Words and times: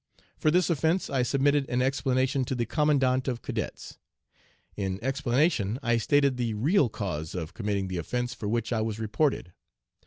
For 0.35 0.49
this 0.49 0.71
offence 0.71 1.11
I 1.11 1.21
submitted 1.21 1.69
an 1.69 1.79
explanation 1.83 2.43
to 2.45 2.55
the 2.55 2.65
Commandant 2.65 3.27
of 3.27 3.43
Cadets. 3.43 3.99
In 4.75 4.97
explanation 5.03 5.77
I 5.83 5.97
stated 5.97 6.37
the 6.37 6.55
real 6.55 6.89
cause 6.89 7.35
of 7.35 7.53
committing 7.53 7.87
the 7.87 7.97
offence 7.97 8.33
for 8.33 8.47
which 8.47 8.73
I 8.73 8.81
was 8.81 8.97
reported. 8.97 9.53